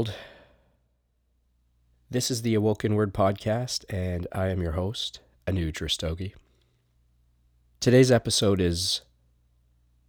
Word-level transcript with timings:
world. 0.00 0.14
This 2.08 2.30
is 2.30 2.40
the 2.40 2.54
Awoken 2.54 2.94
Word 2.94 3.12
podcast, 3.12 3.84
and 3.90 4.26
I 4.32 4.48
am 4.48 4.62
your 4.62 4.72
host, 4.72 5.20
Anuj 5.46 5.74
Rastogi. 5.74 6.32
Today's 7.80 8.10
episode 8.10 8.62
is 8.62 9.02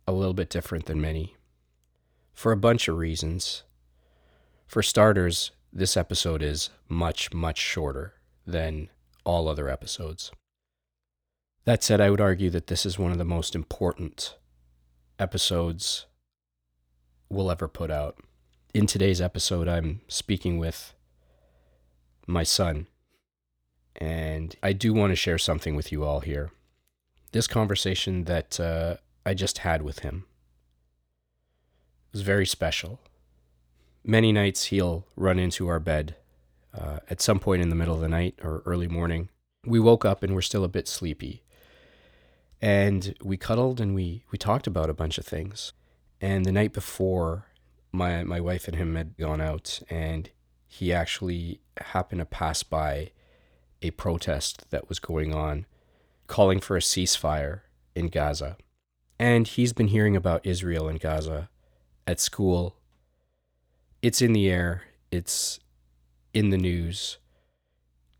a 0.07 0.13
little 0.13 0.33
bit 0.33 0.49
different 0.49 0.85
than 0.85 1.01
many 1.01 1.35
for 2.31 2.53
a 2.53 2.57
bunch 2.57 2.87
of 2.87 2.97
reasons. 2.97 3.63
For 4.65 4.81
starters, 4.81 5.51
this 5.73 5.97
episode 5.97 6.41
is 6.41 6.69
much, 6.87 7.33
much 7.33 7.59
shorter 7.59 8.13
than 8.47 8.89
all 9.25 9.49
other 9.49 9.67
episodes. 9.67 10.31
That 11.65 11.83
said, 11.83 11.99
I 11.99 12.09
would 12.09 12.21
argue 12.21 12.49
that 12.51 12.67
this 12.67 12.85
is 12.85 12.97
one 12.97 13.11
of 13.11 13.17
the 13.17 13.25
most 13.25 13.55
important 13.55 14.37
episodes 15.19 16.05
we'll 17.29 17.51
ever 17.51 17.67
put 17.67 17.91
out. 17.91 18.17
In 18.73 18.87
today's 18.87 19.19
episode, 19.19 19.67
I'm 19.67 19.99
speaking 20.07 20.57
with 20.57 20.93
my 22.25 22.43
son, 22.43 22.87
and 23.97 24.55
I 24.63 24.71
do 24.71 24.93
want 24.93 25.11
to 25.11 25.15
share 25.17 25.37
something 25.37 25.75
with 25.75 25.91
you 25.91 26.05
all 26.05 26.21
here. 26.21 26.51
This 27.33 27.47
conversation 27.47 28.23
that 28.25 28.61
uh, 28.61 28.95
I 29.25 29.33
just 29.33 29.57
had 29.57 29.81
with 29.81 29.99
him 29.99 30.23
was 32.13 32.21
very 32.21 32.45
special. 32.45 33.01
Many 34.05 34.31
nights 34.31 34.65
he'll 34.65 35.05
run 35.17 35.37
into 35.37 35.67
our 35.67 35.81
bed 35.81 36.15
uh, 36.73 36.99
at 37.09 37.19
some 37.19 37.39
point 37.39 37.61
in 37.61 37.67
the 37.67 37.75
middle 37.75 37.95
of 37.95 38.01
the 38.01 38.07
night 38.07 38.39
or 38.41 38.63
early 38.65 38.87
morning. 38.87 39.27
We 39.65 39.81
woke 39.81 40.05
up 40.05 40.23
and 40.23 40.33
we're 40.33 40.41
still 40.41 40.63
a 40.63 40.69
bit 40.69 40.87
sleepy. 40.87 41.43
And 42.61 43.15
we 43.21 43.35
cuddled 43.35 43.81
and 43.81 43.93
we, 43.93 44.23
we 44.31 44.37
talked 44.37 44.65
about 44.65 44.89
a 44.89 44.93
bunch 44.93 45.17
of 45.17 45.25
things. 45.25 45.73
And 46.21 46.45
the 46.45 46.53
night 46.53 46.71
before, 46.71 47.47
my, 47.91 48.23
my 48.23 48.39
wife 48.39 48.67
and 48.67 48.77
him 48.77 48.95
had 48.95 49.17
gone 49.17 49.41
out, 49.41 49.81
and 49.89 50.29
he 50.67 50.93
actually 50.93 51.59
happened 51.79 52.19
to 52.19 52.25
pass 52.25 52.63
by 52.63 53.11
a 53.81 53.91
protest 53.91 54.69
that 54.69 54.87
was 54.87 54.99
going 54.99 55.33
on 55.33 55.65
calling 56.27 56.59
for 56.59 56.77
a 56.77 56.81
ceasefire 56.81 57.61
in 57.95 58.07
Gaza. 58.07 58.55
And 59.19 59.47
he's 59.47 59.73
been 59.73 59.89
hearing 59.89 60.15
about 60.15 60.45
Israel 60.45 60.87
and 60.87 60.99
Gaza 60.99 61.49
at 62.07 62.19
school. 62.19 62.77
It's 64.01 64.21
in 64.21 64.33
the 64.33 64.49
air, 64.49 64.83
it's 65.11 65.59
in 66.33 66.49
the 66.49 66.57
news. 66.57 67.17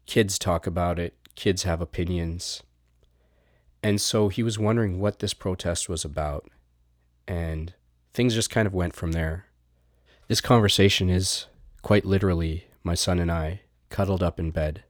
Kids 0.06 0.38
talk 0.38 0.68
about 0.68 1.00
it, 1.00 1.16
kids 1.36 1.64
have 1.64 1.80
opinions. 1.80 2.64
And 3.82 4.00
so 4.00 4.28
he 4.28 4.44
was 4.44 4.60
wondering 4.60 5.00
what 5.00 5.20
this 5.20 5.34
protest 5.34 5.88
was 5.88 6.04
about. 6.04 6.50
And 7.28 7.74
things 8.14 8.36
just 8.36 8.50
kind 8.50 8.68
of 8.68 8.74
went 8.74 8.94
from 8.96 9.14
there. 9.14 9.46
This 10.32 10.40
conversation 10.40 11.10
is 11.10 11.48
quite 11.82 12.06
literally 12.06 12.64
my 12.86 12.96
son 12.96 13.20
and 13.20 13.30
I 13.30 13.64
cuddled 13.90 14.24
up 14.24 14.40
in 14.40 14.52
bed. 14.52 14.86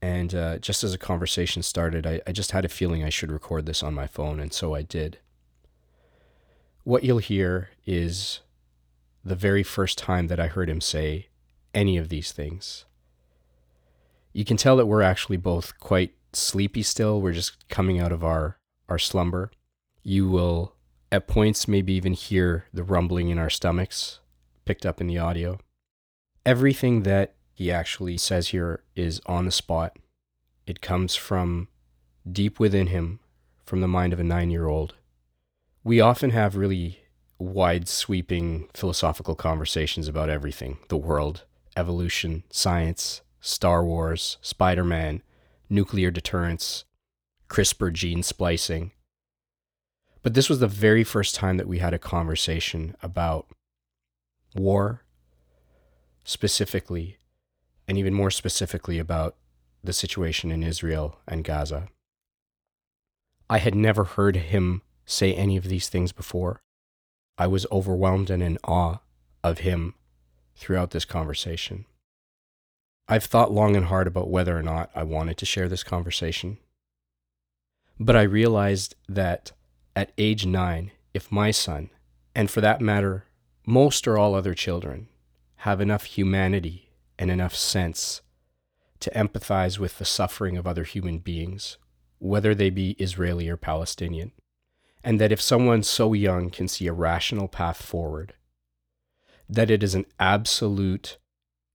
And 0.00 0.34
uh, 0.34 0.56
just 0.56 0.82
as 0.82 0.92
the 0.92 0.96
conversation 0.96 1.62
started, 1.62 2.06
I, 2.06 2.22
I 2.26 2.32
just 2.32 2.52
had 2.52 2.64
a 2.64 2.70
feeling 2.70 3.04
I 3.04 3.10
should 3.10 3.30
record 3.30 3.66
this 3.66 3.82
on 3.82 3.92
my 3.92 4.06
phone, 4.06 4.40
and 4.40 4.54
so 4.54 4.74
I 4.74 4.80
did. 4.80 5.18
What 6.82 7.04
you'll 7.04 7.18
hear 7.18 7.68
is 7.84 8.40
the 9.22 9.34
very 9.34 9.62
first 9.62 9.98
time 9.98 10.28
that 10.28 10.40
I 10.40 10.46
heard 10.46 10.70
him 10.70 10.80
say 10.80 11.26
any 11.74 11.98
of 11.98 12.08
these 12.08 12.32
things. 12.32 12.86
You 14.32 14.46
can 14.46 14.56
tell 14.56 14.78
that 14.78 14.86
we're 14.86 15.02
actually 15.02 15.36
both 15.36 15.78
quite 15.78 16.14
sleepy 16.32 16.82
still. 16.82 17.20
We're 17.20 17.34
just 17.34 17.68
coming 17.68 18.00
out 18.00 18.12
of 18.12 18.24
our, 18.24 18.56
our 18.88 18.98
slumber. 18.98 19.50
You 20.02 20.26
will, 20.26 20.74
at 21.12 21.26
points, 21.26 21.68
maybe 21.68 21.92
even 21.92 22.12
hear 22.12 22.66
the 22.72 22.82
rumbling 22.82 23.28
in 23.28 23.38
our 23.38 23.50
stomachs 23.50 24.20
picked 24.64 24.84
up 24.84 25.00
in 25.00 25.06
the 25.06 25.18
audio. 25.18 25.58
Everything 26.44 27.02
that 27.02 27.34
he 27.52 27.70
actually 27.70 28.18
says 28.18 28.48
here 28.48 28.82
is 28.94 29.20
on 29.26 29.44
the 29.44 29.50
spot. 29.50 29.96
It 30.66 30.80
comes 30.80 31.14
from 31.14 31.68
deep 32.30 32.58
within 32.58 32.88
him, 32.88 33.20
from 33.64 33.80
the 33.80 33.88
mind 33.88 34.12
of 34.12 34.20
a 34.20 34.24
nine 34.24 34.50
year 34.50 34.66
old. 34.66 34.94
We 35.82 36.00
often 36.00 36.30
have 36.30 36.56
really 36.56 37.00
wide 37.38 37.88
sweeping 37.88 38.68
philosophical 38.74 39.34
conversations 39.34 40.08
about 40.08 40.30
everything 40.30 40.78
the 40.88 40.96
world, 40.96 41.44
evolution, 41.76 42.42
science, 42.50 43.22
Star 43.40 43.84
Wars, 43.84 44.38
Spider 44.40 44.84
Man, 44.84 45.22
nuclear 45.68 46.10
deterrence, 46.10 46.84
CRISPR 47.48 47.92
gene 47.92 48.22
splicing. 48.22 48.92
But 50.26 50.34
this 50.34 50.48
was 50.48 50.58
the 50.58 50.66
very 50.66 51.04
first 51.04 51.36
time 51.36 51.56
that 51.56 51.68
we 51.68 51.78
had 51.78 51.94
a 51.94 52.00
conversation 52.00 52.96
about 53.00 53.46
war, 54.56 55.04
specifically, 56.24 57.18
and 57.86 57.96
even 57.96 58.12
more 58.12 58.32
specifically 58.32 58.98
about 58.98 59.36
the 59.84 59.92
situation 59.92 60.50
in 60.50 60.64
Israel 60.64 61.20
and 61.28 61.44
Gaza. 61.44 61.90
I 63.48 63.58
had 63.58 63.76
never 63.76 64.02
heard 64.02 64.34
him 64.34 64.82
say 65.04 65.32
any 65.32 65.56
of 65.56 65.68
these 65.68 65.88
things 65.88 66.10
before. 66.10 66.60
I 67.38 67.46
was 67.46 67.64
overwhelmed 67.70 68.28
and 68.28 68.42
in 68.42 68.58
awe 68.64 68.98
of 69.44 69.58
him 69.58 69.94
throughout 70.56 70.90
this 70.90 71.04
conversation. 71.04 71.84
I've 73.06 73.22
thought 73.22 73.52
long 73.52 73.76
and 73.76 73.86
hard 73.86 74.08
about 74.08 74.28
whether 74.28 74.58
or 74.58 74.62
not 74.64 74.90
I 74.92 75.04
wanted 75.04 75.36
to 75.36 75.46
share 75.46 75.68
this 75.68 75.84
conversation. 75.84 76.58
But 78.00 78.16
I 78.16 78.22
realized 78.22 78.96
that 79.08 79.52
at 79.96 80.12
age 80.18 80.44
nine, 80.44 80.92
if 81.14 81.32
my 81.32 81.50
son, 81.50 81.88
and 82.34 82.50
for 82.50 82.60
that 82.60 82.82
matter, 82.82 83.24
most 83.66 84.06
or 84.06 84.18
all 84.18 84.34
other 84.34 84.54
children, 84.54 85.08
have 85.60 85.80
enough 85.80 86.04
humanity 86.04 86.92
and 87.18 87.30
enough 87.30 87.56
sense 87.56 88.20
to 89.00 89.10
empathize 89.10 89.78
with 89.78 89.98
the 89.98 90.04
suffering 90.04 90.58
of 90.58 90.66
other 90.66 90.84
human 90.84 91.18
beings, 91.18 91.78
whether 92.18 92.54
they 92.54 92.68
be 92.68 92.90
Israeli 92.98 93.48
or 93.48 93.56
Palestinian, 93.56 94.32
and 95.02 95.18
that 95.18 95.32
if 95.32 95.40
someone 95.40 95.82
so 95.82 96.12
young 96.12 96.50
can 96.50 96.68
see 96.68 96.86
a 96.86 96.92
rational 96.92 97.48
path 97.48 97.80
forward, 97.80 98.34
that 99.48 99.70
it 99.70 99.82
is 99.82 99.94
an 99.94 100.04
absolute 100.20 101.16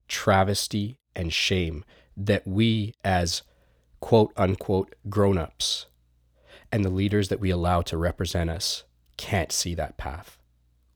travesty 0.06 0.98
and 1.16 1.32
shame 1.32 1.84
that 2.16 2.46
we, 2.46 2.94
as 3.04 3.42
quote 4.00 4.32
unquote 4.36 4.94
grown 5.08 5.38
ups, 5.38 5.86
and 6.72 6.84
the 6.84 6.90
leaders 6.90 7.28
that 7.28 7.40
we 7.40 7.50
allow 7.50 7.82
to 7.82 7.96
represent 7.96 8.50
us, 8.50 8.84
can't 9.18 9.52
see 9.52 9.74
that 9.74 9.98
path, 9.98 10.38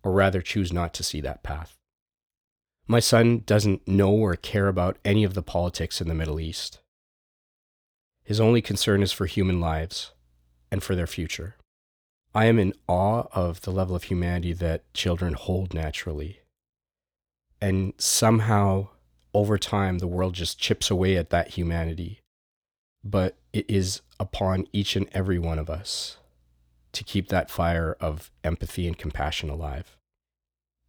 or 0.02 0.12
rather 0.12 0.40
choose 0.40 0.72
not 0.72 0.94
to 0.94 1.04
see 1.04 1.20
that 1.20 1.42
path. 1.42 1.76
My 2.88 3.00
son 3.00 3.42
doesn't 3.44 3.86
know 3.86 4.12
or 4.12 4.34
care 4.36 4.68
about 4.68 4.98
any 5.04 5.22
of 5.22 5.34
the 5.34 5.42
politics 5.42 6.00
in 6.00 6.08
the 6.08 6.14
Middle 6.14 6.40
East. 6.40 6.80
His 8.24 8.40
only 8.40 8.62
concern 8.62 9.02
is 9.02 9.12
for 9.12 9.26
human 9.26 9.60
lives 9.60 10.12
and 10.70 10.82
for 10.82 10.96
their 10.96 11.06
future. 11.06 11.56
I 12.34 12.46
am 12.46 12.58
in 12.58 12.74
awe 12.88 13.24
of 13.32 13.62
the 13.62 13.70
level 13.70 13.96
of 13.96 14.04
humanity 14.04 14.52
that 14.54 14.92
children 14.94 15.34
hold 15.34 15.74
naturally. 15.74 16.40
And 17.60 17.94
somehow, 17.98 18.88
over 19.32 19.58
time, 19.58 19.98
the 19.98 20.06
world 20.06 20.34
just 20.34 20.58
chips 20.58 20.90
away 20.90 21.16
at 21.16 21.30
that 21.30 21.50
humanity. 21.50 22.20
But 23.02 23.36
it 23.56 23.64
is 23.70 24.02
upon 24.20 24.66
each 24.70 24.96
and 24.96 25.08
every 25.12 25.38
one 25.38 25.58
of 25.58 25.70
us 25.70 26.18
to 26.92 27.02
keep 27.02 27.28
that 27.28 27.50
fire 27.50 27.96
of 28.00 28.30
empathy 28.44 28.86
and 28.86 28.98
compassion 28.98 29.48
alive. 29.48 29.96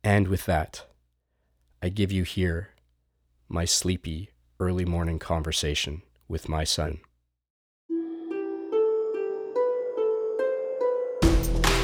And 0.03 0.27
with 0.27 0.45
that, 0.47 0.85
I 1.81 1.87
give 1.87 2.11
you 2.11 2.23
here 2.23 2.71
my 3.47 3.63
sleepy 3.63 4.31
early 4.59 4.83
morning 4.83 5.17
conversation 5.17 6.01
with 6.27 6.49
my 6.49 6.65
son. 6.65 6.99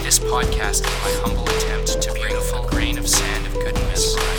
This 0.03 0.19
podcast 0.19 0.81
is 0.81 0.97
my 1.05 1.13
humble 1.23 1.45
attempt 1.45 2.01
to 2.01 2.11
bring 2.11 2.35
a 2.35 2.67
grain 2.69 2.97
of 2.97 3.07
sand 3.07 3.47
of 3.47 3.53
goodness 3.53 4.32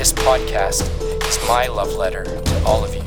This 0.00 0.14
podcast 0.14 0.80
is 1.28 1.38
my 1.46 1.66
love 1.66 1.92
letter 1.92 2.24
to 2.24 2.62
all 2.64 2.82
of 2.82 2.94
you. 2.94 3.02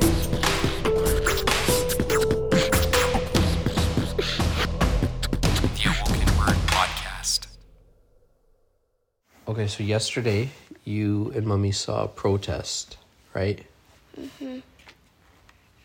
The 5.73 5.89
Awoken 5.89 6.37
Word 6.37 6.59
Podcast. 6.69 7.47
Okay, 9.47 9.65
so 9.65 9.81
yesterday 9.81 10.51
you 10.85 11.31
and 11.33 11.47
mommy 11.47 11.71
saw 11.71 12.03
a 12.03 12.07
protest, 12.07 12.97
right? 13.33 13.65
Mm-hmm. 14.15 14.59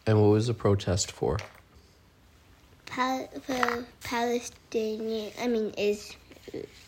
And 0.06 0.20
what 0.20 0.28
was 0.28 0.49
the 0.49 0.52
protest 0.52 1.11
for? 1.11 1.38
Pal- 2.84 3.31
for 3.40 3.87
Palestinian, 4.04 5.32
I 5.40 5.46
mean, 5.46 5.72
is 5.78 6.14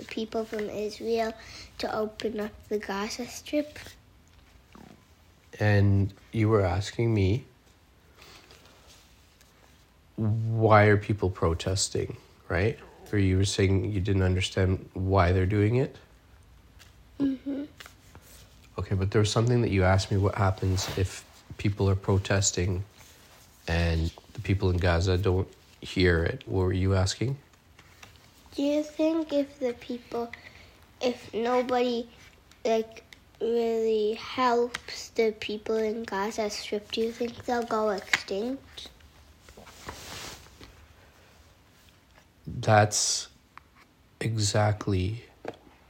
people 0.08 0.44
from 0.44 0.68
Israel 0.68 1.32
to 1.78 1.96
open 1.96 2.38
up 2.40 2.52
the 2.68 2.78
Gaza 2.78 3.26
Strip. 3.26 3.78
And 5.60 6.12
you 6.32 6.48
were 6.48 6.62
asking 6.62 7.12
me, 7.12 7.44
why 10.16 10.84
are 10.84 10.96
people 10.96 11.30
protesting, 11.30 12.16
right? 12.48 12.78
Or 13.12 13.18
you 13.18 13.36
were 13.36 13.44
saying 13.44 13.92
you 13.92 14.00
didn't 14.00 14.22
understand 14.22 14.88
why 14.94 15.32
they're 15.32 15.46
doing 15.46 15.76
it? 15.76 15.96
Mm-hmm. 17.18 17.64
Okay, 18.78 18.94
but 18.94 19.10
there 19.10 19.20
was 19.20 19.30
something 19.30 19.60
that 19.60 19.70
you 19.70 19.84
asked 19.84 20.10
me 20.10 20.16
what 20.16 20.34
happens 20.34 20.88
if 20.96 21.24
people 21.58 21.88
are 21.90 21.94
protesting 21.94 22.82
and 23.68 24.10
the 24.32 24.40
people 24.40 24.70
in 24.70 24.78
Gaza 24.78 25.18
don't 25.18 25.48
hear 25.80 26.24
it. 26.24 26.42
What 26.46 26.64
were 26.64 26.72
you 26.72 26.94
asking? 26.94 27.36
Do 28.56 28.62
you 28.62 28.82
think 28.82 29.32
if 29.32 29.58
the 29.60 29.74
people, 29.74 30.30
if 31.00 31.32
nobody, 31.34 32.08
like, 32.64 33.04
really 33.40 34.14
helps 34.14 35.10
the 35.10 35.32
people 35.32 35.76
in 35.76 36.04
Gaza 36.04 36.50
Strip, 36.50 36.90
do 36.92 37.00
you 37.00 37.12
think 37.12 37.44
they'll 37.44 37.62
go 37.62 37.90
extinct? 37.90 38.88
That's 42.46 43.28
exactly 44.20 45.24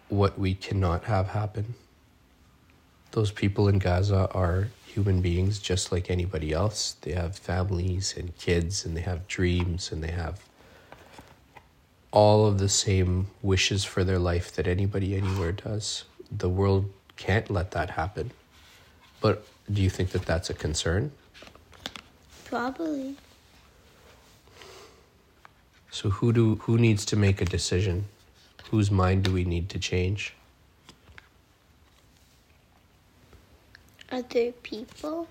what 0.09 0.39
we 0.39 0.55
cannot 0.55 1.05
have 1.05 1.29
happen. 1.29 1.75
Those 3.13 3.33
people 3.33 3.69
in 3.69 3.79
Gaza 3.79 4.29
are 4.33 4.69
human 4.87 5.21
beings 5.21 5.59
just 5.59 5.91
like 5.91 6.11
anybody 6.11 6.53
else. 6.53 6.97
They 7.01 7.13
have 7.13 7.37
families 7.37 8.15
and 8.17 8.37
kids, 8.37 8.85
and 8.85 8.97
they 8.97 9.01
have 9.01 9.27
dreams, 9.27 9.91
and 9.91 10.03
they 10.03 10.11
have 10.11 10.41
all 12.13 12.47
of 12.47 12.59
the 12.59 12.69
same 12.69 13.29
wishes 13.43 13.85
for 13.85 14.05
their 14.05 14.19
life 14.19 14.53
that 14.55 14.67
anybody 14.67 15.17
anywhere 15.17 15.53
does. 15.53 16.05
The 16.31 16.49
world 16.49 16.91
can't 17.21 17.51
let 17.51 17.73
that 17.73 17.91
happen. 17.91 18.33
But 19.21 19.47
do 19.71 19.83
you 19.83 19.91
think 19.91 20.11
that 20.11 20.25
that's 20.25 20.49
a 20.49 20.55
concern? 20.55 21.13
Probably. 22.47 23.17
So 25.91 26.09
who 26.09 26.33
do 26.33 26.55
who 26.65 26.79
needs 26.79 27.05
to 27.07 27.17
make 27.17 27.43
a 27.43 27.45
decision? 27.45 28.07
Whose 28.71 28.91
mind 28.91 29.25
do 29.25 29.33
we 29.33 29.45
need 29.45 29.69
to 29.69 29.79
change? 29.79 30.35
Other 34.11 34.53
people. 34.53 35.29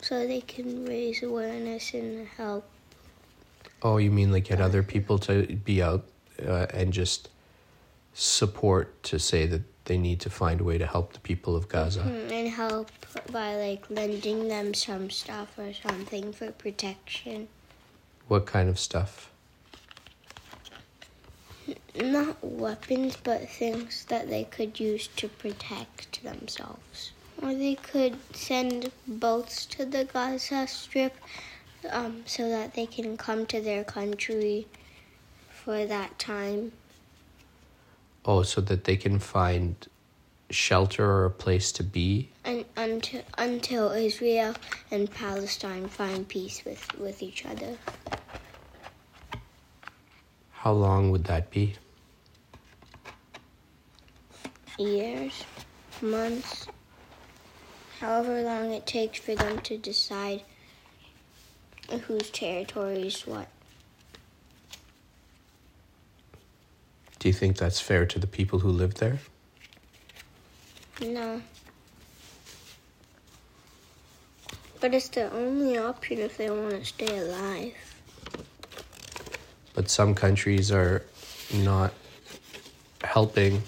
So 0.00 0.26
they 0.26 0.40
can 0.40 0.86
raise 0.86 1.22
awareness 1.22 1.92
and 1.92 2.26
help. 2.38 2.64
Oh, 3.82 3.98
you 3.98 4.10
mean 4.10 4.32
like 4.32 4.44
get 4.44 4.60
other 4.60 4.82
people 4.82 5.18
to 5.28 5.46
be 5.68 5.82
out 5.82 6.04
uh, 6.46 6.66
and 6.72 6.92
just 6.92 7.28
support 8.14 9.02
to 9.04 9.18
say 9.18 9.46
that 9.46 9.62
they 9.84 9.98
need 9.98 10.20
to 10.20 10.30
find 10.30 10.60
a 10.60 10.64
way 10.64 10.78
to 10.78 10.86
help 10.86 11.12
the 11.12 11.20
people 11.20 11.56
of 11.56 11.68
Gaza? 11.68 12.00
Mm, 12.00 12.30
And 12.30 12.48
help 12.48 12.90
by 13.32 13.56
like 13.56 13.88
lending 13.90 14.48
them 14.48 14.74
some 14.74 15.10
stuff 15.10 15.58
or 15.58 15.72
something 15.72 16.32
for 16.32 16.52
protection. 16.52 17.48
What 18.28 18.46
kind 18.46 18.68
of 18.68 18.78
stuff? 18.78 19.30
Not 22.00 22.36
weapons, 22.42 23.16
but 23.22 23.48
things 23.48 24.04
that 24.06 24.28
they 24.28 24.44
could 24.44 24.78
use 24.78 25.08
to 25.16 25.28
protect 25.28 26.22
themselves. 26.22 27.12
Or 27.42 27.54
they 27.54 27.74
could 27.74 28.16
send 28.34 28.92
boats 29.06 29.66
to 29.66 29.84
the 29.84 30.04
Gaza 30.04 30.66
Strip 30.66 31.14
um, 31.90 32.22
so 32.26 32.48
that 32.48 32.74
they 32.74 32.86
can 32.86 33.16
come 33.16 33.46
to 33.46 33.60
their 33.60 33.82
country 33.82 34.66
for 35.50 35.86
that 35.86 36.18
time. 36.18 36.72
Oh, 38.32 38.44
so 38.44 38.60
that 38.60 38.84
they 38.84 38.96
can 38.96 39.18
find 39.18 39.74
shelter 40.50 41.04
or 41.04 41.24
a 41.24 41.30
place 41.30 41.72
to 41.72 41.82
be? 41.82 42.28
And 42.44 42.64
until 42.76 43.22
until 43.36 43.90
Israel 43.90 44.54
and 44.88 45.12
Palestine 45.12 45.88
find 45.88 46.28
peace 46.28 46.64
with, 46.64 46.96
with 46.96 47.24
each 47.24 47.44
other. 47.44 47.76
How 50.62 50.70
long 50.70 51.10
would 51.10 51.24
that 51.24 51.50
be? 51.50 51.74
Years, 54.78 55.44
months, 56.00 56.68
however 57.98 58.42
long 58.42 58.70
it 58.70 58.86
takes 58.86 59.18
for 59.18 59.34
them 59.34 59.58
to 59.62 59.76
decide 59.76 60.42
whose 62.06 62.30
territory 62.30 63.08
is 63.08 63.26
what. 63.26 63.48
Do 67.20 67.28
you 67.28 67.34
think 67.34 67.58
that's 67.58 67.78
fair 67.78 68.06
to 68.06 68.18
the 68.18 68.26
people 68.26 68.60
who 68.60 68.70
live 68.70 68.94
there? 68.94 69.18
No. 71.02 71.42
But 74.80 74.94
it's 74.94 75.10
the 75.10 75.30
only 75.30 75.76
option 75.76 76.18
if 76.18 76.38
they 76.38 76.48
want 76.48 76.70
to 76.70 76.82
stay 76.82 77.18
alive. 77.18 77.74
But 79.74 79.90
some 79.90 80.14
countries 80.14 80.72
are 80.72 81.04
not 81.52 81.92
helping. 83.04 83.62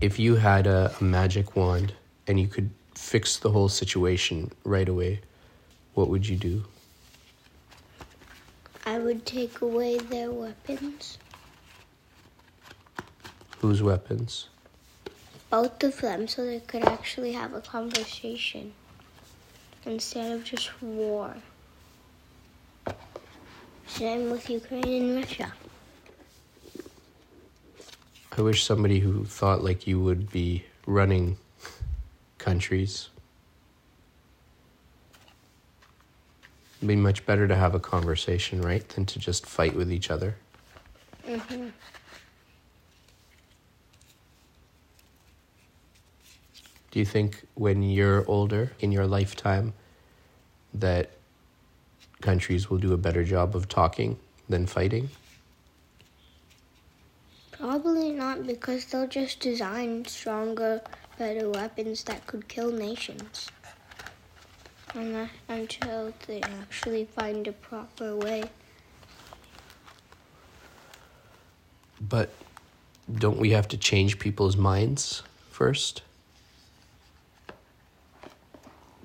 If 0.00 0.18
you 0.18 0.36
had 0.36 0.66
a, 0.66 0.94
a 0.98 1.04
magic 1.04 1.56
wand 1.56 1.92
and 2.26 2.40
you 2.40 2.48
could 2.48 2.70
fix 2.94 3.36
the 3.36 3.50
whole 3.50 3.68
situation 3.68 4.50
right 4.64 4.88
away, 4.88 5.20
what 5.92 6.08
would 6.08 6.26
you 6.26 6.36
do? 6.36 6.64
I 8.86 8.98
would 8.98 9.26
take 9.26 9.60
away 9.60 9.98
their 9.98 10.30
weapons. 10.30 11.18
Whose 13.60 13.82
weapons? 13.82 14.48
Both 15.50 15.82
of 15.82 16.00
them 16.00 16.28
so 16.28 16.46
they 16.46 16.60
could 16.60 16.82
actually 16.82 17.32
have 17.32 17.54
a 17.54 17.60
conversation 17.60 18.72
instead 19.84 20.32
of 20.32 20.44
just 20.44 20.70
war. 20.82 21.34
Same 23.86 24.30
with 24.30 24.48
Ukraine 24.48 25.02
and 25.02 25.16
Russia. 25.16 25.52
I 28.38 28.42
wish 28.42 28.64
somebody 28.64 29.00
who 29.00 29.24
thought 29.24 29.62
like 29.62 29.86
you 29.86 30.00
would 30.00 30.30
be 30.30 30.64
running 30.86 31.36
countries. 32.38 33.10
It'd 36.80 36.88
be 36.88 36.96
much 36.96 37.26
better 37.26 37.46
to 37.46 37.54
have 37.54 37.74
a 37.74 37.78
conversation, 37.78 38.62
right, 38.62 38.88
than 38.88 39.04
to 39.04 39.18
just 39.18 39.44
fight 39.44 39.74
with 39.74 39.92
each 39.92 40.10
other. 40.10 40.36
hmm 41.26 41.68
Do 46.90 46.98
you 46.98 47.04
think 47.04 47.42
when 47.54 47.82
you're 47.82 48.26
older 48.26 48.72
in 48.80 48.92
your 48.92 49.06
lifetime 49.06 49.74
that 50.72 51.10
countries 52.22 52.70
will 52.70 52.78
do 52.78 52.94
a 52.94 52.96
better 52.96 53.24
job 53.24 53.54
of 53.54 53.68
talking 53.68 54.18
than 54.48 54.66
fighting? 54.66 55.10
Probably 57.52 58.10
not 58.10 58.46
because 58.46 58.86
they'll 58.86 59.06
just 59.06 59.38
design 59.38 60.06
stronger, 60.06 60.80
better 61.18 61.50
weapons 61.50 62.04
that 62.04 62.26
could 62.26 62.48
kill 62.48 62.72
nations. 62.72 63.50
Until 64.92 66.12
they 66.26 66.42
actually 66.42 67.04
find 67.04 67.46
a 67.46 67.52
proper 67.52 68.16
way. 68.16 68.50
But 72.00 72.34
don't 73.18 73.38
we 73.38 73.50
have 73.50 73.68
to 73.68 73.76
change 73.76 74.18
people's 74.18 74.56
minds 74.56 75.22
first? 75.50 76.02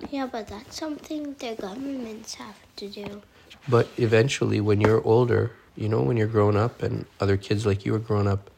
Yeah, 0.10 0.28
but 0.32 0.48
that's 0.48 0.78
something 0.78 1.34
their 1.40 1.56
governments 1.56 2.36
have 2.36 2.58
to 2.78 2.88
do. 2.88 3.22
But 3.68 3.88
eventually, 3.98 4.62
when 4.62 4.82
you're 4.82 5.04
older, 5.06 5.52
you 5.76 5.90
know, 5.90 6.02
when 6.02 6.18
you're 6.18 6.28
grown 6.28 6.56
up 6.56 6.82
and 6.84 7.06
other 7.20 7.38
kids 7.38 7.66
like 7.66 7.86
you 7.86 7.94
are 7.96 8.00
grown 8.00 8.28
up, 8.28 8.50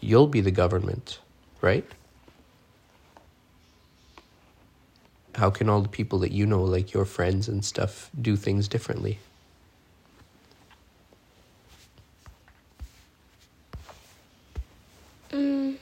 you'll 0.00 0.26
be 0.28 0.40
the 0.40 0.50
government, 0.50 1.18
right? 1.60 1.84
How 5.36 5.50
can 5.50 5.68
all 5.68 5.82
the 5.82 5.88
people 5.90 6.18
that 6.20 6.32
you 6.32 6.46
know, 6.46 6.64
like 6.64 6.94
your 6.94 7.04
friends 7.04 7.46
and 7.46 7.62
stuff, 7.62 8.10
do 8.18 8.36
things 8.36 8.68
differently? 8.68 9.18
Mm. 15.30 15.76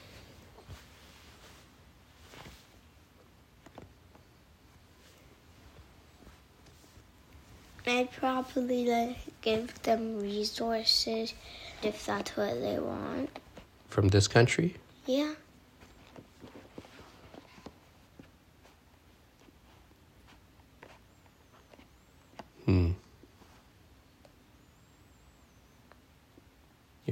I'd 7.87 8.11
probably 8.11 8.87
like 8.87 9.15
give 9.41 9.81
them 9.83 10.19
resources 10.19 11.33
if 11.81 12.05
that's 12.05 12.35
what 12.35 12.59
they 12.59 12.77
want. 12.77 13.29
From 13.87 14.09
this 14.09 14.27
country? 14.27 14.75
Yeah. 15.05 15.35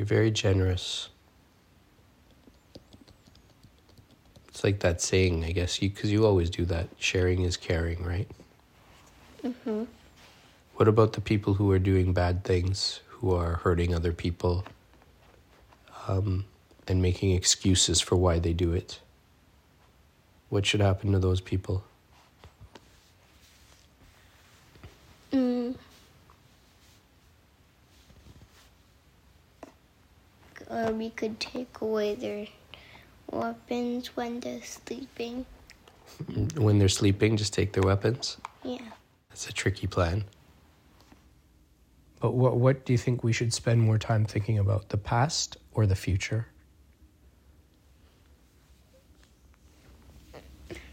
You're 0.04 0.20
very 0.20 0.32
generous. 0.32 1.08
It's 4.50 4.62
like 4.62 4.82
that 4.82 5.00
saying, 5.00 5.46
I 5.46 5.54
guess, 5.54 5.80
because 5.80 6.12
you 6.12 6.26
always 6.26 6.50
do 6.50 6.66
that. 6.66 6.90
Sharing 7.00 7.44
is 7.44 7.56
caring, 7.56 8.04
right? 8.04 8.28
Mhm. 9.42 9.88
What 10.76 10.90
about 10.90 11.14
the 11.14 11.22
people 11.22 11.54
who 11.54 11.72
are 11.72 11.80
doing 11.80 12.12
bad 12.12 12.44
things, 12.44 13.00
who 13.08 13.34
are 13.34 13.62
hurting 13.64 13.96
other 13.96 14.12
people, 14.12 14.66
um, 16.10 16.44
and 16.86 17.02
making 17.02 17.32
excuses 17.32 18.02
for 18.02 18.18
why 18.18 18.40
they 18.40 18.52
do 18.52 18.74
it? 18.74 19.00
What 20.50 20.66
should 20.66 20.82
happen 20.82 21.14
to 21.14 21.20
those 21.20 21.40
people? 21.40 21.86
Mm. 25.32 25.76
Or 30.74 30.92
we 30.92 31.12
could 31.12 31.40
take 31.40 31.82
away 31.82 32.16
their 32.16 32.48
weapons 33.32 34.16
when 34.18 34.40
they're 34.40 34.64
sleeping. 34.64 35.46
When 36.56 36.80
they're 36.80 36.90
sleeping, 36.90 37.38
just 37.38 37.54
take 37.54 37.74
their 37.74 37.84
weapons? 37.84 38.38
Yeah. 38.64 38.90
That's 39.30 39.50
a 39.50 39.54
tricky 39.54 39.88
plan. 39.88 40.26
But 42.20 42.34
what 42.34 42.58
what 42.58 42.86
do 42.86 42.94
you 42.94 42.98
think 42.98 43.24
we 43.24 43.34
should 43.34 43.54
spend 43.54 43.82
more 43.82 43.98
time 43.98 44.26
thinking 44.26 44.58
about, 44.58 44.90
the 44.90 44.98
past 44.98 45.58
or 45.74 45.86
the 45.86 45.96
future? 45.96 46.48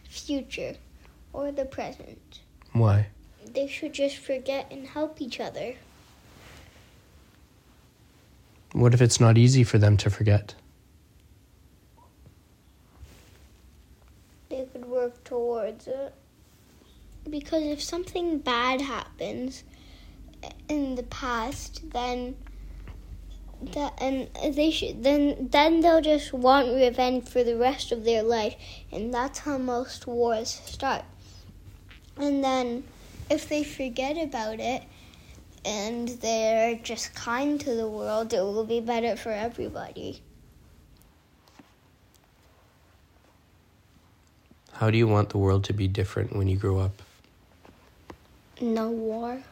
Future 0.09 0.75
or 1.33 1.53
the 1.53 1.65
present. 1.65 2.41
Why? 2.73 3.07
They 3.55 3.67
should 3.67 3.93
just 3.93 4.17
forget 4.17 4.67
and 4.71 4.87
help 4.87 5.21
each 5.21 5.39
other. 5.39 5.75
What 8.73 8.95
if 8.95 9.03
it's 9.03 9.19
not 9.19 9.37
easy 9.37 9.65
for 9.65 9.79
them 9.79 9.97
to 9.99 10.11
forget? 10.11 10.55
They 14.49 14.67
could 14.73 14.87
work 14.87 15.23
towards 15.25 15.89
it. 15.89 16.15
Because 17.29 17.65
if 17.65 17.83
something 17.83 18.39
bad 18.39 18.81
happens 18.81 19.65
in 20.69 20.95
the 20.95 21.03
past, 21.03 21.91
then 21.93 22.37
that 23.75 23.93
and 24.01 24.29
they 24.55 24.71
should 24.71 25.05
then 25.05 25.49
then 25.51 25.81
they'll 25.81 26.01
just 26.01 26.33
want 26.33 26.69
revenge 26.75 27.29
for 27.29 27.45
the 27.45 27.57
rest 27.57 27.93
of 27.93 28.05
their 28.05 28.23
life, 28.23 28.57
and 28.91 29.13
that's 29.13 29.41
how 29.41 29.59
most 29.59 30.07
wars 30.07 30.63
start. 30.65 31.05
And 32.17 32.43
then 32.43 32.85
if 33.31 33.49
they 33.49 33.63
forget 33.63 34.17
about 34.17 34.61
it 34.61 34.83
and 35.65 36.09
they're 36.09 36.77
just 36.77 37.15
kind 37.15 37.61
to 37.61 37.75
the 37.75 37.89
world, 37.89 38.33
it 38.33 38.41
will 38.41 38.65
be 38.65 38.81
better 38.81 39.17
for 39.17 39.33
everybody. 39.33 40.23
How 44.73 44.91
do 44.91 44.97
you 44.97 45.07
want 45.07 45.29
the 45.29 45.39
world 45.39 45.65
to 45.65 45.75
be 45.75 45.89
different 45.89 46.35
when 46.35 46.49
you 46.49 46.57
grow 46.57 46.79
up? 46.79 47.03
No 48.61 48.91
war. 48.91 49.43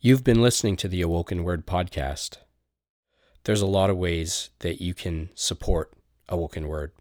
You've 0.00 0.24
been 0.24 0.42
listening 0.42 0.76
to 0.76 0.88
the 0.88 1.00
Awoken 1.00 1.44
Word 1.44 1.66
podcast. 1.66 2.38
There's 3.44 3.60
a 3.60 3.66
lot 3.66 3.90
of 3.90 3.98
ways 3.98 4.48
that 4.60 4.80
you 4.80 4.94
can 4.94 5.28
support 5.34 5.92
Awoken 6.28 6.66
Word. 6.66 6.92